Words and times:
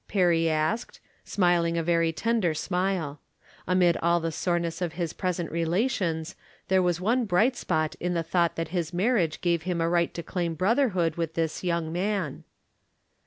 "Perry 0.07 0.49
asked, 0.49 0.99
smiling 1.23 1.77
a 1.77 1.83
very 1.83 2.11
tender 2.11 2.55
smile. 2.55 3.19
Amid 3.67 3.97
all 3.97 4.19
the 4.19 4.31
soreness 4.31 4.81
of 4.81 4.93
his 4.93 5.13
pres 5.13 5.39
ent 5.39 5.51
relations 5.51 6.35
there 6.69 6.81
was 6.81 6.99
one 6.99 7.25
bright 7.25 7.55
spot 7.55 7.93
in 7.99 8.15
the 8.15 8.23
thought 8.23 8.55
that 8.55 8.69
his 8.69 8.93
marriage 8.95 9.41
gave 9.41 9.61
him 9.61 9.79
a 9.79 9.87
right 9.87 10.11
to 10.15 10.23
claim 10.23 10.55
brotherhood 10.55 11.17
with 11.17 11.35
this 11.35 11.63
young 11.63 11.93
man. 11.93 12.43